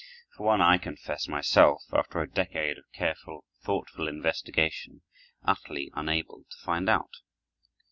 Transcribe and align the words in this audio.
For 0.35 0.47
one, 0.47 0.61
I 0.61 0.79
confess 0.79 1.27
myself, 1.27 1.83
after 1.93 2.19
a 2.23 2.27
decade 2.27 2.79
of 2.79 2.85
careful, 2.91 3.45
thoughtful 3.63 4.07
investigation, 4.07 5.03
utterly 5.45 5.91
unable 5.93 6.43
to 6.49 6.57
find 6.65 6.89
out. 6.89 7.17